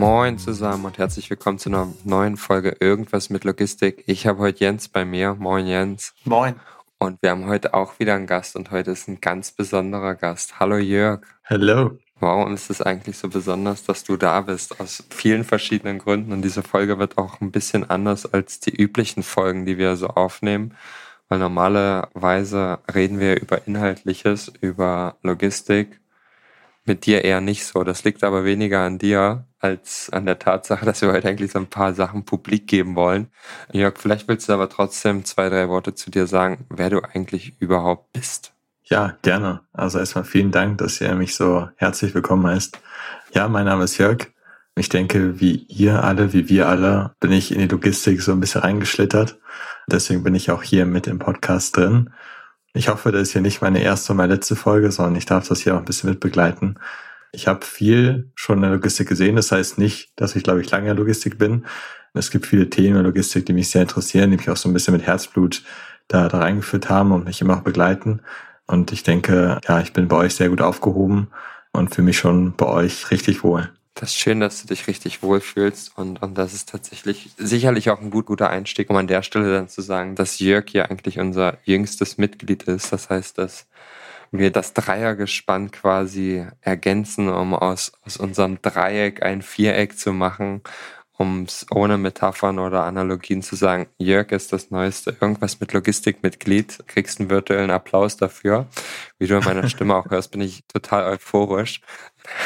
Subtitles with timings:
[0.00, 4.02] Moin zusammen und herzlich willkommen zu einer neuen Folge Irgendwas mit Logistik.
[4.06, 5.34] Ich habe heute Jens bei mir.
[5.34, 6.14] Moin Jens.
[6.24, 6.54] Moin.
[6.98, 10.58] Und wir haben heute auch wieder einen Gast und heute ist ein ganz besonderer Gast.
[10.58, 11.20] Hallo Jörg.
[11.44, 11.98] Hallo.
[12.18, 14.80] Warum ist es eigentlich so besonders, dass du da bist?
[14.80, 16.32] Aus vielen verschiedenen Gründen.
[16.32, 20.06] Und diese Folge wird auch ein bisschen anders als die üblichen Folgen, die wir so
[20.06, 20.74] aufnehmen.
[21.28, 26.00] Weil normalerweise reden wir über Inhaltliches, über Logistik.
[26.86, 27.84] Mit dir eher nicht so.
[27.84, 31.58] Das liegt aber weniger an dir, als an der Tatsache, dass wir heute eigentlich so
[31.58, 33.28] ein paar Sachen publik geben wollen.
[33.72, 37.54] Jörg, vielleicht willst du aber trotzdem zwei, drei Worte zu dir sagen, wer du eigentlich
[37.60, 38.52] überhaupt bist.
[38.84, 39.60] Ja, gerne.
[39.72, 42.80] Also erstmal vielen Dank, dass ihr mich so herzlich willkommen heißt.
[43.32, 44.26] Ja, mein Name ist Jörg.
[44.76, 48.40] Ich denke, wie ihr alle, wie wir alle, bin ich in die Logistik so ein
[48.40, 49.38] bisschen reingeschlittert.
[49.86, 52.10] Deswegen bin ich auch hier mit im Podcast drin.
[52.72, 55.48] Ich hoffe, das ist hier nicht meine erste und meine letzte Folge, sondern ich darf
[55.48, 56.76] das hier auch ein bisschen mit begleiten.
[57.32, 59.36] Ich habe viel schon in der Logistik gesehen.
[59.36, 61.66] Das heißt nicht, dass ich, glaube ich, lange in der Logistik bin.
[62.12, 64.68] Es gibt viele Themen in der Logistik, die mich sehr interessieren, die mich auch so
[64.68, 65.62] ein bisschen mit Herzblut
[66.08, 68.20] da, da reingeführt haben und mich immer auch begleiten.
[68.66, 71.28] Und ich denke, ja, ich bin bei euch sehr gut aufgehoben
[71.72, 73.70] und fühle mich schon bei euch richtig wohl.
[73.94, 78.00] Das ist schön, dass du dich richtig wohlfühlst und, und das ist tatsächlich sicherlich auch
[78.00, 81.18] ein gut, guter Einstieg, um an der Stelle dann zu sagen, dass Jörg hier eigentlich
[81.18, 82.92] unser jüngstes Mitglied ist.
[82.92, 83.66] Das heißt, dass
[84.30, 90.62] wir das Dreiergespann quasi ergänzen, um aus, aus unserem Dreieck ein Viereck zu machen,
[91.20, 96.78] um es ohne Metaphern oder Analogien zu sagen, Jörg ist das Neueste, irgendwas mit Logistikmitglied,
[96.86, 98.68] kriegst einen virtuellen Applaus dafür.
[99.18, 101.82] Wie du in meiner Stimme auch hörst, bin ich total euphorisch.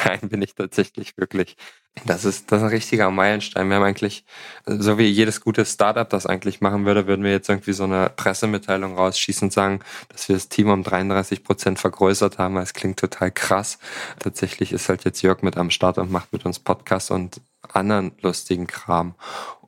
[0.04, 1.56] Nein, bin ich tatsächlich wirklich.
[2.04, 3.68] Das ist, das ist ein richtiger Meilenstein.
[3.68, 4.24] Wir haben eigentlich,
[4.66, 8.10] so wie jedes gute Startup das eigentlich machen würde, würden wir jetzt irgendwie so eine
[8.10, 12.74] Pressemitteilung rausschießen und sagen, dass wir das Team um 33 Prozent vergrößert haben, weil es
[12.74, 13.78] klingt total krass.
[14.18, 17.40] Tatsächlich ist halt jetzt Jörg mit am Start und macht mit uns Podcast und
[17.72, 19.14] anderen lustigen Kram.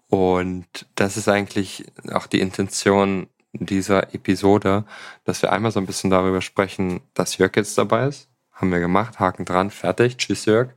[0.08, 4.84] Und das ist eigentlich auch die Intention dieser Episode,
[5.24, 8.80] dass wir einmal so ein bisschen darüber sprechen, dass Jörg jetzt dabei ist, haben wir
[8.80, 10.70] gemacht, Haken dran, fertig, tschüss Jörg.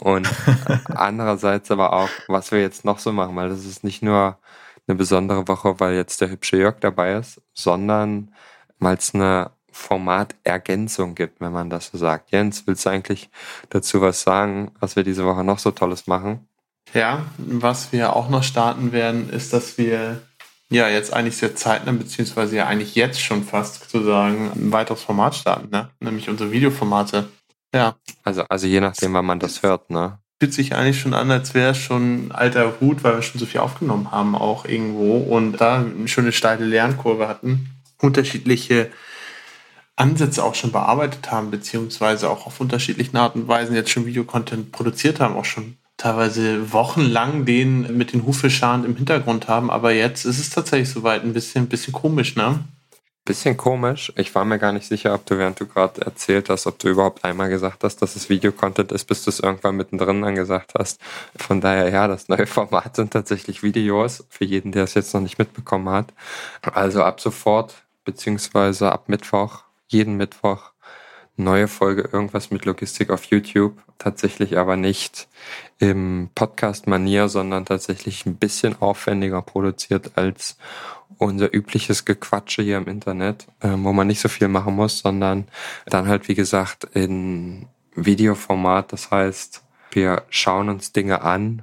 [0.00, 0.28] Und
[0.86, 4.38] andererseits aber auch, was wir jetzt noch so machen, weil das ist nicht nur
[4.86, 8.34] eine besondere Woche, weil jetzt der hübsche Jörg dabei ist, sondern
[8.78, 12.30] weil es eine Formatergänzung gibt, wenn man das so sagt.
[12.30, 13.30] Jens, willst du eigentlich
[13.70, 16.46] dazu was sagen, was wir diese Woche noch so Tolles machen?
[16.94, 20.20] Ja, was wir auch noch starten werden, ist, dass wir
[20.72, 25.02] ja, jetzt eigentlich sehr zeitnah, beziehungsweise ja eigentlich jetzt schon fast zu sagen, ein weiteres
[25.02, 25.90] Format starten, ne?
[26.00, 27.28] Nämlich unsere Videoformate.
[27.74, 27.96] Ja.
[28.24, 30.18] Also, also je nachdem, wann man das hört, ne?
[30.40, 33.38] Fühlt sich eigentlich schon an, als wäre es schon ein alter Hut, weil wir schon
[33.38, 37.68] so viel aufgenommen haben, auch irgendwo und da eine schöne steile Lernkurve hatten.
[38.00, 38.90] Unterschiedliche
[39.94, 44.72] Ansätze auch schon bearbeitet haben, beziehungsweise auch auf unterschiedlichen Arten und Weisen jetzt schon Videocontent
[44.72, 50.24] produziert haben, auch schon teilweise wochenlang den mit den Hufescharen im Hintergrund haben, aber jetzt
[50.24, 52.64] ist es tatsächlich soweit ein bisschen, bisschen komisch, ne?
[53.24, 54.12] Bisschen komisch.
[54.16, 56.88] Ich war mir gar nicht sicher, ob du, während du gerade erzählt hast, ob du
[56.88, 61.00] überhaupt einmal gesagt hast, dass es Videocontent ist, bis du es irgendwann mittendrin angesagt hast.
[61.36, 65.20] Von daher, ja, das neue Format sind tatsächlich Videos, für jeden, der es jetzt noch
[65.20, 66.12] nicht mitbekommen hat.
[66.62, 70.71] Also ab sofort, beziehungsweise ab Mittwoch, jeden Mittwoch
[71.36, 73.82] neue Folge irgendwas mit Logistik auf YouTube.
[73.98, 75.28] Tatsächlich aber nicht
[75.78, 80.56] im Podcast-Manier, sondern tatsächlich ein bisschen aufwendiger produziert als
[81.18, 85.48] unser übliches Gequatsche hier im Internet, äh, wo man nicht so viel machen muss, sondern
[85.86, 88.92] dann halt, wie gesagt, in Videoformat.
[88.92, 91.62] Das heißt, wir schauen uns Dinge an,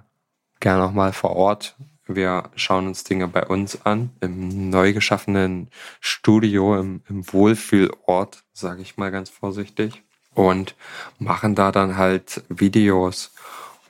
[0.60, 1.76] gerne auch mal vor Ort,
[2.10, 5.70] wir schauen uns Dinge bei uns an, im neu geschaffenen
[6.00, 10.04] Studio, im, im Wohlfühlort, sage ich mal ganz vorsichtig,
[10.34, 10.76] und
[11.20, 13.32] machen da dann halt Videos.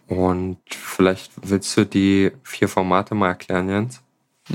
[0.07, 4.01] Und vielleicht willst du die vier Formate mal erklären, Jens?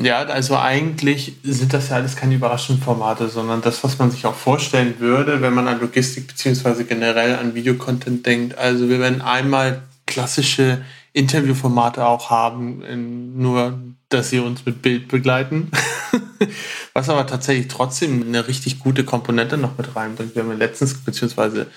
[0.00, 4.26] Ja, also eigentlich sind das ja alles keine überraschenden Formate, sondern das, was man sich
[4.26, 8.58] auch vorstellen würde, wenn man an Logistik beziehungsweise generell an Videocontent denkt.
[8.58, 10.84] Also wir werden einmal klassische
[11.14, 13.78] Interviewformate auch haben, nur
[14.11, 15.70] dass sie uns mit Bild begleiten.
[16.93, 20.34] Was aber tatsächlich trotzdem eine richtig gute Komponente noch mit reinbringt.
[20.34, 21.69] Wir haben letztens, beziehungsweise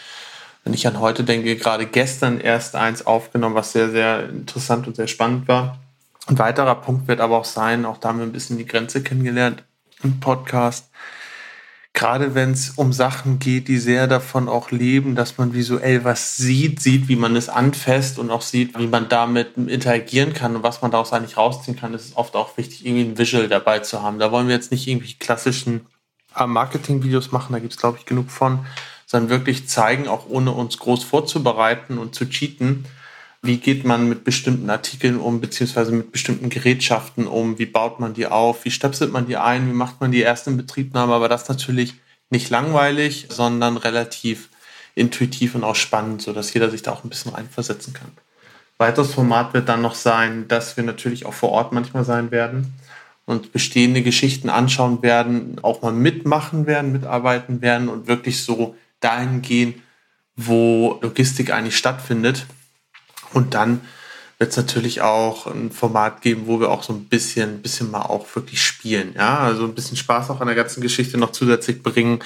[0.63, 4.95] wenn ich an heute denke, gerade gestern erst eins aufgenommen, was sehr, sehr interessant und
[4.95, 5.79] sehr spannend war.
[6.27, 9.01] Ein weiterer Punkt wird aber auch sein, auch da haben wir ein bisschen die Grenze
[9.01, 9.63] kennengelernt
[10.03, 10.89] im Podcast,
[11.97, 16.38] gerade wenn es um Sachen geht, die sehr davon auch leben, dass man visuell was
[16.38, 20.61] sieht, sieht, wie man es anfasst und auch sieht, wie man damit interagieren kann und
[20.61, 23.79] was man daraus eigentlich rausziehen kann, ist es oft auch wichtig, irgendwie ein Visual dabei
[23.79, 24.19] zu haben.
[24.19, 25.88] Da wollen wir jetzt nicht irgendwie klassischen
[26.35, 28.67] äh, Marketing-Videos machen, da gibt es, glaube ich, genug von,
[29.07, 32.85] sondern wirklich zeigen, auch ohne uns groß vorzubereiten und zu cheaten,
[33.41, 38.13] wie geht man mit bestimmten Artikeln um, beziehungsweise mit bestimmten Gerätschaften um, wie baut man
[38.13, 41.47] die auf, wie stöpselt man die ein, wie macht man die erste Betriebnahme, aber das
[41.47, 41.95] natürlich
[42.29, 44.49] nicht langweilig, sondern relativ
[44.95, 48.11] intuitiv und auch spannend, sodass jeder sich da auch ein bisschen reinversetzen kann.
[48.77, 52.73] Weiteres Format wird dann noch sein, dass wir natürlich auch vor Ort manchmal sein werden
[53.25, 59.41] und bestehende Geschichten anschauen werden, auch mal mitmachen werden, mitarbeiten werden und wirklich so dahin
[59.41, 59.81] gehen,
[60.35, 62.45] wo Logistik eigentlich stattfindet
[63.33, 63.81] und dann
[64.39, 68.03] wird es natürlich auch ein Format geben, wo wir auch so ein bisschen, bisschen mal
[68.03, 69.13] auch wirklich spielen.
[69.15, 72.19] Ja, also ein bisschen Spaß auch an der ganzen Geschichte noch zusätzlich bringen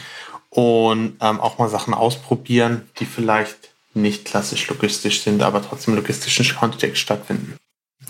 [0.49, 6.55] und ähm, auch mal Sachen ausprobieren, die vielleicht nicht klassisch logistisch sind, aber trotzdem logistischen
[6.55, 7.55] Kontext stattfinden.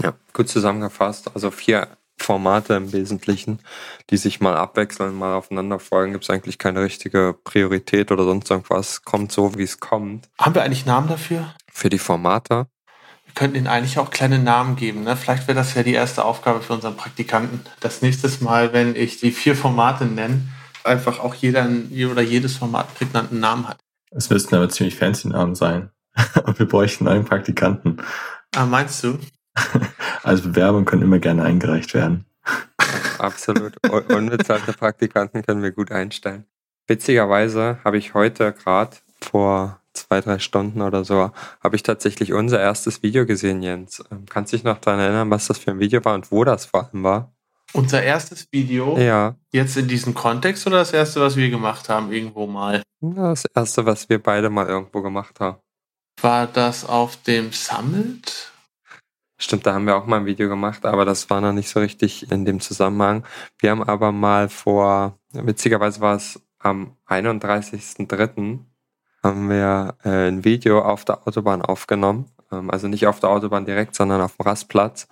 [0.01, 1.29] Ja, gut zusammengefasst.
[1.33, 1.87] Also vier
[2.17, 3.59] Formate im Wesentlichen,
[4.09, 6.13] die sich mal abwechseln, mal aufeinander folgen.
[6.13, 9.03] Gibt es eigentlich keine richtige Priorität oder sonst irgendwas.
[9.03, 10.29] Kommt so, wie es kommt.
[10.39, 11.53] Haben wir eigentlich Namen dafür?
[11.71, 12.67] Für die Formate?
[13.31, 15.03] Wir könnten ihnen eigentlich auch kleine Namen geben.
[15.03, 15.15] Ne?
[15.15, 17.61] Vielleicht wäre das ja die erste Aufgabe für unseren Praktikanten.
[17.79, 20.41] Das nächste Mal, wenn ich die vier Formate nenne,
[20.83, 21.65] einfach auch jeder
[22.11, 23.77] oder jedes Format prägnanten Namen hat.
[24.11, 25.91] Es müssten aber ziemlich fancy Namen sein.
[26.43, 28.01] Und wir bräuchten einen Praktikanten.
[28.53, 29.17] Ah, meinst du?
[30.23, 32.25] Also Bewerbungen können immer gerne eingereicht werden.
[33.17, 33.75] Absolut.
[33.89, 36.45] Unbezahlte Praktikanten können wir gut einstellen.
[36.87, 41.31] Witzigerweise habe ich heute gerade vor zwei, drei Stunden oder so,
[41.63, 44.03] habe ich tatsächlich unser erstes Video gesehen, Jens.
[44.11, 46.43] Ähm, kannst du dich noch daran erinnern, was das für ein Video war und wo
[46.43, 47.31] das vor allem war?
[47.73, 48.97] Unser erstes Video?
[48.97, 49.35] Ja.
[49.51, 52.83] Jetzt in diesem Kontext oder das erste, was wir gemacht haben, irgendwo mal?
[52.99, 55.57] Das erste, was wir beide mal irgendwo gemacht haben.
[56.21, 58.51] War das auf dem Summit?
[59.37, 61.79] Stimmt, da haben wir auch mal ein Video gemacht, aber das war noch nicht so
[61.79, 63.25] richtig in dem Zusammenhang.
[63.57, 68.59] Wir haben aber mal vor, witzigerweise war es am 31.03
[69.23, 72.25] haben wir äh, ein Video auf der Autobahn aufgenommen.
[72.51, 75.07] Ähm, also nicht auf der Autobahn direkt, sondern auf dem Rastplatz,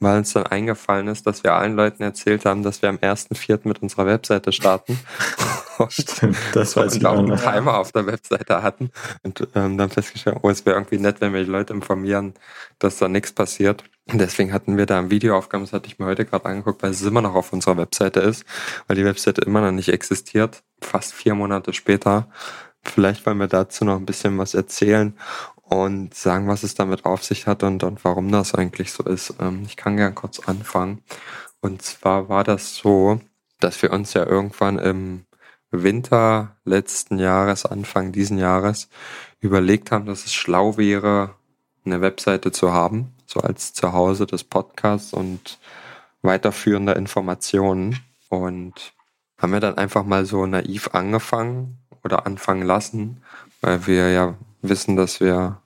[0.00, 3.60] weil uns dann eingefallen ist, dass wir allen Leuten erzählt haben, dass wir am 1.4.
[3.64, 4.98] mit unserer Webseite starten.
[5.88, 7.40] Stimmt, das weiß und ich auch einen noch.
[7.40, 8.90] Timer auf der Webseite hatten
[9.22, 12.34] und ähm, dann festgestellt, oh, es wäre irgendwie nett, wenn wir die Leute informieren,
[12.78, 13.84] dass da nichts passiert.
[14.10, 16.82] Und deswegen hatten wir da ein Video aufgenommen, das hatte ich mir heute gerade angeguckt,
[16.82, 18.44] weil es immer noch auf unserer Webseite ist,
[18.86, 22.28] weil die Webseite immer noch nicht existiert, fast vier Monate später.
[22.82, 25.14] Vielleicht wollen wir dazu noch ein bisschen was erzählen
[25.68, 29.34] und sagen, was es damit auf sich hat und, und warum das eigentlich so ist.
[29.40, 31.02] Ähm, ich kann gern kurz anfangen.
[31.60, 33.20] Und zwar war das so,
[33.60, 35.26] dass wir uns ja irgendwann im
[35.70, 38.88] Winter letzten Jahres, Anfang diesen Jahres,
[39.40, 41.34] überlegt haben, dass es schlau wäre,
[41.84, 45.58] eine Webseite zu haben, so als Zuhause des Podcasts und
[46.22, 47.98] weiterführender Informationen.
[48.30, 48.94] Und
[49.36, 51.78] haben wir dann einfach mal so naiv angefangen
[52.08, 53.22] oder anfangen lassen,
[53.60, 55.60] weil wir ja wissen, dass wir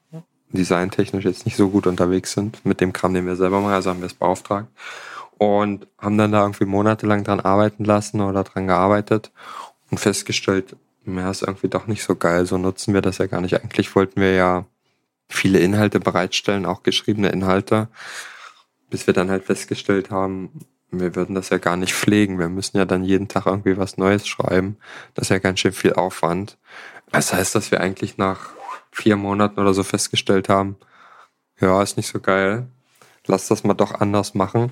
[0.50, 2.64] designtechnisch jetzt nicht so gut unterwegs sind.
[2.66, 4.68] Mit dem Kram, den wir selber machen, also haben wir es beauftragt.
[5.38, 9.30] Und haben dann da irgendwie monatelang dran arbeiten lassen oder dran gearbeitet
[9.90, 13.40] und festgestellt, ja, ist irgendwie doch nicht so geil, so nutzen wir das ja gar
[13.40, 13.54] nicht.
[13.54, 14.66] Eigentlich wollten wir ja
[15.28, 17.88] viele Inhalte bereitstellen, auch geschriebene Inhalte,
[18.90, 20.50] bis wir dann halt festgestellt haben,
[21.00, 22.38] wir würden das ja gar nicht pflegen.
[22.38, 24.76] Wir müssen ja dann jeden Tag irgendwie was Neues schreiben.
[25.14, 26.58] Das ist ja ganz schön viel Aufwand.
[27.10, 28.50] Das heißt, dass wir eigentlich nach
[28.90, 30.76] vier Monaten oder so festgestellt haben,
[31.60, 32.66] ja, ist nicht so geil.
[33.26, 34.70] Lass das mal doch anders machen.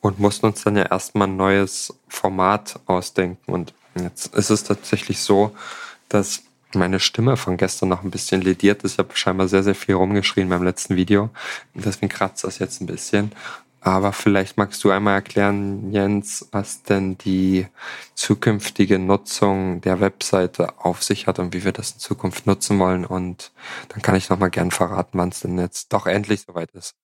[0.00, 3.52] Und mussten uns dann ja erstmal ein neues Format ausdenken.
[3.52, 5.56] Und jetzt ist es tatsächlich so,
[6.08, 6.42] dass
[6.74, 8.92] meine Stimme von gestern noch ein bisschen lediert ist.
[8.92, 11.30] Ich habe scheinbar sehr, sehr viel rumgeschrien beim letzten Video.
[11.74, 13.32] Deswegen kratzt das jetzt ein bisschen.
[13.86, 17.68] Aber vielleicht magst du einmal erklären, Jens, was denn die
[18.16, 23.06] zukünftige Nutzung der Webseite auf sich hat und wie wir das in Zukunft nutzen wollen.
[23.06, 23.52] Und
[23.90, 26.96] dann kann ich nochmal gern verraten, wann es denn jetzt doch endlich soweit ist.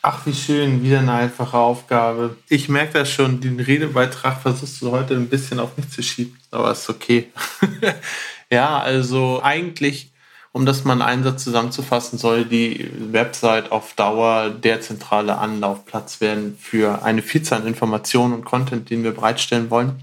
[0.00, 2.36] Ach, wie schön, wieder eine einfache Aufgabe.
[2.48, 6.38] Ich merke das schon, den Redebeitrag versuchst du heute ein bisschen auf mich zu schieben,
[6.52, 7.32] aber ist okay.
[8.48, 10.12] ja, also eigentlich
[10.52, 16.20] um das mal in einen Satz zusammenzufassen, soll die Website auf Dauer der zentrale Anlaufplatz
[16.20, 20.02] werden für eine Vielzahl an Informationen und Content, den wir bereitstellen wollen,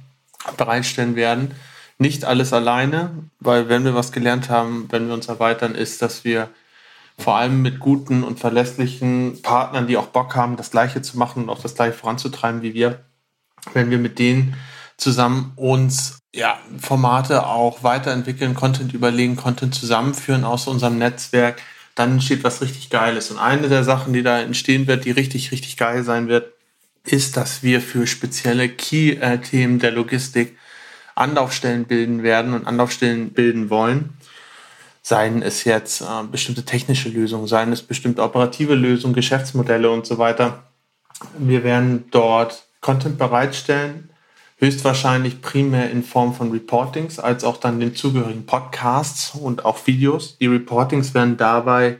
[0.58, 1.52] bereitstellen werden.
[1.98, 6.25] nicht alles alleine, weil wenn wir was gelernt haben, wenn wir uns erweitern, ist, dass
[6.25, 6.50] wir
[7.18, 11.44] vor allem mit guten und verlässlichen Partnern, die auch Bock haben, das Gleiche zu machen
[11.44, 13.06] und auch das Gleiche voranzutreiben wie wir,
[13.74, 14.56] wenn wir mit denen
[14.98, 21.62] zusammen uns ja, Formate auch weiterentwickeln, Content überlegen, Content zusammenführen aus unserem Netzwerk,
[21.96, 23.32] dann entsteht was richtig Geiles.
[23.32, 26.52] Und eine der Sachen, die da entstehen wird, die richtig, richtig geil sein wird,
[27.06, 30.58] ist, dass wir für spezielle Key-Themen der Logistik
[31.16, 34.18] Anlaufstellen bilden werden und Anlaufstellen bilden wollen.
[35.02, 40.18] Seien es jetzt äh, bestimmte technische Lösungen, seien es bestimmte operative Lösungen, Geschäftsmodelle und so
[40.18, 40.64] weiter.
[41.38, 44.10] Wir werden dort Content bereitstellen,
[44.58, 50.38] höchstwahrscheinlich primär in Form von Reportings, als auch dann den zugehörigen Podcasts und auch Videos.
[50.38, 52.00] Die Reportings werden dabei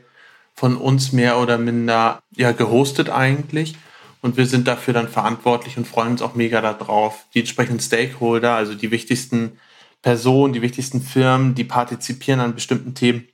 [0.54, 3.76] von uns mehr oder minder ja gehostet eigentlich
[4.22, 8.56] und wir sind dafür dann verantwortlich und freuen uns auch mega darauf, die entsprechenden Stakeholder,
[8.56, 9.60] also die wichtigsten
[10.02, 13.28] Personen, die wichtigsten Firmen, die partizipieren an bestimmten Themen,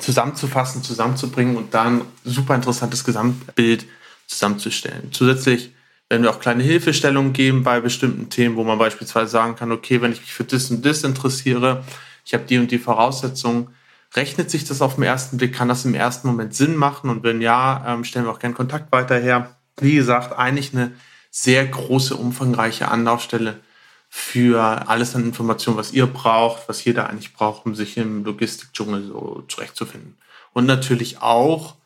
[0.00, 3.84] zusammenzufassen, zusammenzubringen und dann super interessantes Gesamtbild
[4.28, 5.08] zusammenzustellen.
[5.12, 5.72] Zusätzlich
[6.10, 10.02] werden wir auch kleine Hilfestellungen geben bei bestimmten Themen, wo man beispielsweise sagen kann, okay,
[10.02, 11.84] wenn ich mich für das und das interessiere,
[12.26, 13.68] ich habe die und die Voraussetzungen,
[14.14, 17.10] rechnet sich das auf den ersten Blick, kann das im ersten Moment Sinn machen?
[17.10, 19.56] Und wenn ja, ähm, stellen wir auch gerne Kontakt weiter her.
[19.78, 20.92] Wie gesagt, eigentlich eine
[21.30, 23.60] sehr große, umfangreiche Anlaufstelle
[24.08, 29.06] für alles an Informationen, was ihr braucht, was jeder eigentlich braucht, um sich im Logistikdschungel
[29.06, 30.18] so zurechtzufinden.
[30.52, 31.76] Und natürlich auch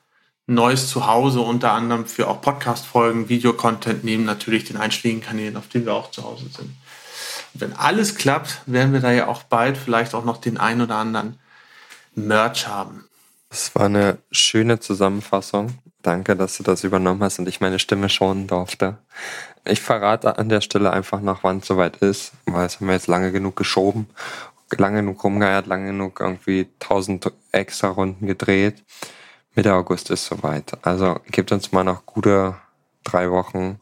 [0.46, 5.86] neues Zuhause, unter anderem für auch Podcast-Folgen, Videocontent neben natürlich den einschlägigen Kanälen, auf denen
[5.86, 6.74] wir auch zu Hause sind.
[7.54, 10.80] Und wenn alles klappt, werden wir da ja auch bald vielleicht auch noch den ein
[10.80, 11.38] oder anderen
[12.14, 13.04] Merch haben.
[13.48, 15.78] Das war eine schöne Zusammenfassung.
[16.02, 18.98] Danke, dass du das übernommen hast und ich meine Stimme schonen durfte.
[19.64, 22.94] Ich verrate an der Stelle einfach noch, wann es soweit ist, weil es haben wir
[22.94, 24.08] jetzt lange genug geschoben,
[24.76, 28.82] lange genug rumgeeiert, lange genug irgendwie tausend extra Runden gedreht.
[29.54, 30.76] Mitte August ist soweit.
[30.82, 32.56] Also gibt uns mal noch gute
[33.04, 33.78] drei Wochen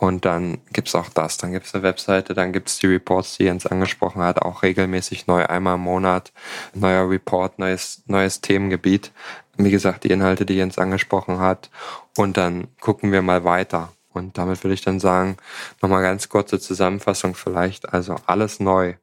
[0.00, 1.36] und dann gibt's auch das.
[1.36, 5.44] Dann gibt's eine Webseite, dann gibt's die Reports, die Jens angesprochen hat, auch regelmäßig neu,
[5.44, 6.32] einmal im Monat.
[6.72, 9.12] Neuer Report, neues, neues Themengebiet.
[9.58, 11.70] Wie gesagt, die Inhalte, die Jens angesprochen hat.
[12.16, 13.92] Und dann gucken wir mal weiter.
[14.12, 15.36] Und damit würde ich dann sagen,
[15.82, 17.92] nochmal ganz kurze Zusammenfassung vielleicht.
[17.92, 18.94] Also alles neu.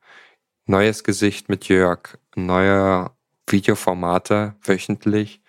[0.65, 2.17] Neues Gesicht mit Jörg.
[2.35, 3.11] Neue
[3.45, 5.41] Videoformate wöchentlich.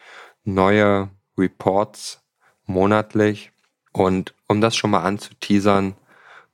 [0.44, 2.20] Neue Reports
[2.66, 3.52] monatlich
[3.92, 5.94] und um das schon mal anzuteasern,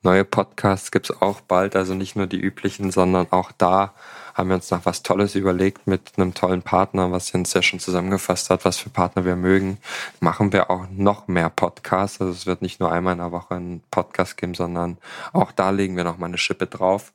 [0.03, 3.95] neue Podcasts gibt's auch bald, also nicht nur die üblichen, sondern auch da
[4.35, 7.79] haben wir uns noch was Tolles überlegt mit einem tollen Partner, was Jens ja schon
[7.79, 9.79] zusammengefasst hat, was für Partner wir mögen.
[10.21, 12.21] Machen wir auch noch mehr Podcasts.
[12.21, 14.99] Also es wird nicht nur einmal in der Woche einen Podcast geben, sondern
[15.33, 17.13] auch da legen wir noch mal eine Schippe drauf.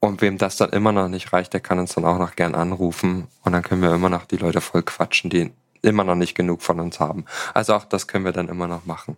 [0.00, 2.54] Und wem das dann immer noch nicht reicht, der kann uns dann auch noch gern
[2.54, 3.28] anrufen.
[3.44, 5.52] Und dann können wir immer noch die Leute voll quatschen, die
[5.82, 7.24] immer noch nicht genug von uns haben.
[7.54, 9.16] Also auch das können wir dann immer noch machen.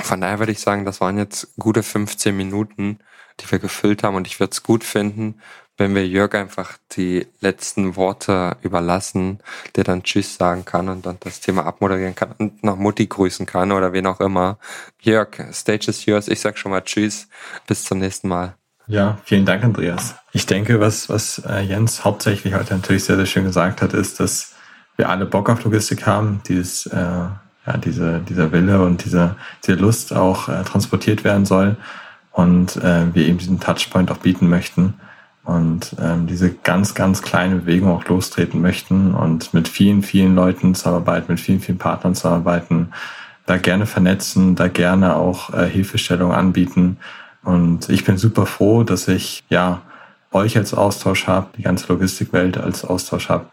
[0.00, 2.98] Von daher würde ich sagen, das waren jetzt gute 15 Minuten,
[3.40, 5.40] die wir gefüllt haben und ich würde es gut finden,
[5.78, 9.40] wenn wir Jörg einfach die letzten Worte überlassen,
[9.74, 13.46] der dann Tschüss sagen kann und dann das Thema abmoderieren kann und noch Mutti grüßen
[13.46, 14.58] kann oder wen auch immer.
[15.00, 16.28] Jörg, Stage is yours.
[16.28, 17.28] Ich sag schon mal Tschüss.
[17.66, 18.54] Bis zum nächsten Mal.
[18.86, 20.14] Ja, vielen Dank, Andreas.
[20.32, 24.20] Ich denke, was, was äh, Jens hauptsächlich heute natürlich sehr, sehr schön gesagt hat, ist,
[24.20, 24.51] dass
[24.96, 29.76] wir alle Bock auf Logistik haben, dieses, äh, ja, diese, dieser Wille und diese, diese
[29.78, 31.76] Lust auch äh, transportiert werden soll
[32.32, 34.94] und äh, wir eben diesen Touchpoint auch bieten möchten
[35.44, 40.74] und ähm, diese ganz, ganz kleine Bewegung auch lostreten möchten und mit vielen, vielen Leuten
[40.74, 42.92] zusammenarbeiten, mit vielen, vielen Partnern zusammenarbeiten,
[43.46, 46.98] da gerne vernetzen, da gerne auch äh, Hilfestellung anbieten.
[47.42, 49.82] Und ich bin super froh, dass ich ja
[50.30, 53.46] euch als Austausch habe, die ganze Logistikwelt als Austausch habe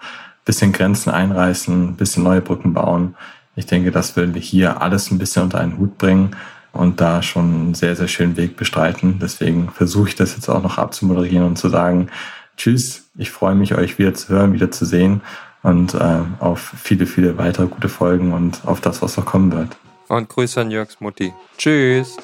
[0.50, 3.16] bisschen Grenzen einreißen, bisschen neue Brücken bauen.
[3.56, 6.36] Ich denke, das werden wir hier alles ein bisschen unter einen Hut bringen
[6.72, 9.20] und da schon einen sehr, sehr schönen Weg bestreiten.
[9.22, 12.10] Deswegen versuche ich das jetzt auch noch abzumoderieren und zu sagen,
[12.58, 15.22] tschüss, ich freue mich, euch wieder zu hören, wieder zu sehen
[15.62, 19.78] und äh, auf viele, viele weitere gute Folgen und auf das, was noch kommen wird.
[20.08, 21.32] Und Grüße an Jörgs Mutti.
[21.60, 22.18] Tschüss.